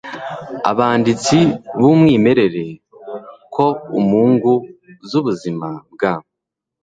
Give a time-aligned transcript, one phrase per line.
[0.71, 1.39] Abanditsi
[1.79, 2.65] bumwimerere
[3.53, 4.53] Koumungu
[5.09, 6.13] zubuzima bwa